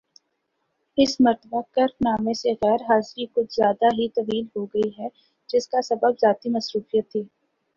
اس 0.97 1.11
مرتبہ 1.19 1.61
کرک 1.71 1.95
نامہ 2.01 2.33
سے 2.35 2.51
غیر 2.61 2.81
حاضری 2.89 3.25
کچھ 3.33 3.53
زیادہ 3.55 3.93
ہی 3.97 4.07
طویل 4.15 4.45
ہوگئی 4.55 4.89
ہے 4.97 5.07
جس 5.49 5.67
کا 5.67 5.81
سبب 5.89 6.19
ذاتی 6.21 6.49
مصروفیت 6.51 7.11
تھی 7.11 7.23